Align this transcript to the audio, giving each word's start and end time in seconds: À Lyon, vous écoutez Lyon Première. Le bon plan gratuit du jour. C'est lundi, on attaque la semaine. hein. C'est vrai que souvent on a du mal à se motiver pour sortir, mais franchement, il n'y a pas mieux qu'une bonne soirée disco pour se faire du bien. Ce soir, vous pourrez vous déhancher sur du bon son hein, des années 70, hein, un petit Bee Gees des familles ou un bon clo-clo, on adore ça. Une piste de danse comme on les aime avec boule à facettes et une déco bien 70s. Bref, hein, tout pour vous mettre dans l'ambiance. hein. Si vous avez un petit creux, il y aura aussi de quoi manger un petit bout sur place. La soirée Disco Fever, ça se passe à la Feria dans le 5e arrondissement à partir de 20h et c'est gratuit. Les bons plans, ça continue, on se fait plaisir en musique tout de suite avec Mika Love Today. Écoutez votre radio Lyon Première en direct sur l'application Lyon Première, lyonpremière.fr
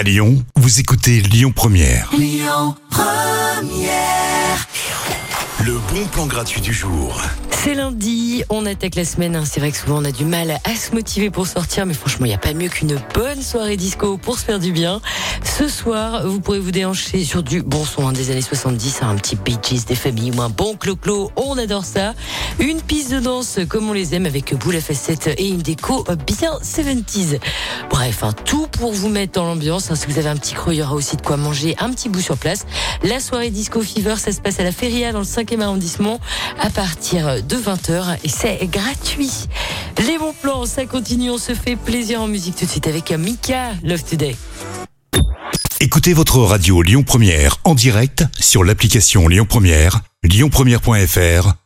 À 0.00 0.02
Lyon, 0.02 0.42
vous 0.56 0.80
écoutez 0.80 1.20
Lyon 1.20 1.52
Première. 1.54 2.10
Le 5.62 5.74
bon 5.92 6.06
plan 6.06 6.26
gratuit 6.26 6.62
du 6.62 6.72
jour. 6.72 7.20
C'est 7.50 7.74
lundi, 7.74 8.42
on 8.48 8.64
attaque 8.64 8.94
la 8.94 9.04
semaine. 9.04 9.36
hein. 9.36 9.44
C'est 9.44 9.60
vrai 9.60 9.70
que 9.70 9.76
souvent 9.76 9.98
on 9.98 10.04
a 10.06 10.10
du 10.12 10.24
mal 10.24 10.58
à 10.64 10.74
se 10.74 10.92
motiver 10.94 11.28
pour 11.28 11.46
sortir, 11.46 11.84
mais 11.84 11.92
franchement, 11.92 12.24
il 12.24 12.30
n'y 12.30 12.34
a 12.34 12.38
pas 12.38 12.54
mieux 12.54 12.70
qu'une 12.70 12.98
bonne 13.12 13.42
soirée 13.42 13.76
disco 13.76 14.16
pour 14.16 14.38
se 14.38 14.46
faire 14.46 14.58
du 14.58 14.72
bien. 14.72 15.02
Ce 15.44 15.68
soir, 15.68 16.26
vous 16.26 16.40
pourrez 16.40 16.60
vous 16.60 16.70
déhancher 16.70 17.22
sur 17.22 17.42
du 17.42 17.60
bon 17.62 17.84
son 17.84 18.08
hein, 18.08 18.14
des 18.14 18.30
années 18.30 18.40
70, 18.40 19.00
hein, 19.02 19.10
un 19.10 19.16
petit 19.16 19.36
Bee 19.36 19.58
Gees 19.62 19.84
des 19.86 19.94
familles 19.94 20.32
ou 20.34 20.40
un 20.40 20.48
bon 20.48 20.76
clo-clo, 20.76 21.30
on 21.36 21.58
adore 21.58 21.84
ça. 21.84 22.14
Une 22.60 22.82
piste 22.82 23.10
de 23.10 23.20
danse 23.20 23.58
comme 23.68 23.88
on 23.88 23.94
les 23.94 24.14
aime 24.14 24.26
avec 24.26 24.54
boule 24.54 24.76
à 24.76 24.80
facettes 24.82 25.30
et 25.38 25.48
une 25.48 25.62
déco 25.62 26.04
bien 26.26 26.58
70s. 26.62 27.38
Bref, 27.88 28.22
hein, 28.22 28.32
tout 28.44 28.66
pour 28.66 28.92
vous 28.92 29.08
mettre 29.08 29.32
dans 29.32 29.46
l'ambiance. 29.46 29.90
hein. 29.90 29.94
Si 29.94 30.06
vous 30.06 30.18
avez 30.18 30.28
un 30.28 30.36
petit 30.36 30.52
creux, 30.52 30.74
il 30.74 30.78
y 30.78 30.82
aura 30.82 30.94
aussi 30.94 31.16
de 31.16 31.22
quoi 31.22 31.38
manger 31.38 31.74
un 31.78 31.90
petit 31.90 32.10
bout 32.10 32.20
sur 32.20 32.36
place. 32.36 32.66
La 33.02 33.18
soirée 33.18 33.50
Disco 33.50 33.80
Fever, 33.80 34.16
ça 34.16 34.32
se 34.32 34.42
passe 34.42 34.60
à 34.60 34.62
la 34.62 34.72
Feria 34.72 35.10
dans 35.12 35.20
le 35.20 35.24
5e 35.24 35.60
arrondissement 35.62 36.20
à 36.60 36.68
partir 36.68 37.42
de 37.42 37.56
20h 37.56 38.18
et 38.24 38.28
c'est 38.28 38.58
gratuit. 38.66 39.32
Les 40.06 40.18
bons 40.18 40.34
plans, 40.34 40.66
ça 40.66 40.84
continue, 40.84 41.30
on 41.30 41.38
se 41.38 41.54
fait 41.54 41.76
plaisir 41.76 42.20
en 42.20 42.28
musique 42.28 42.56
tout 42.56 42.66
de 42.66 42.70
suite 42.70 42.86
avec 42.86 43.10
Mika 43.10 43.70
Love 43.82 44.04
Today. 44.04 44.36
Écoutez 45.80 46.12
votre 46.12 46.38
radio 46.40 46.82
Lyon 46.82 47.04
Première 47.04 47.56
en 47.64 47.74
direct 47.74 48.24
sur 48.38 48.64
l'application 48.64 49.28
Lyon 49.28 49.46
Première, 49.48 50.00
lyonpremière.fr 50.22 51.54